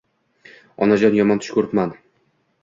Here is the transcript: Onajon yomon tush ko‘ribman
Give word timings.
Onajon 0.85 1.19
yomon 1.19 1.43
tush 1.45 1.53
ko‘ribman 1.59 1.93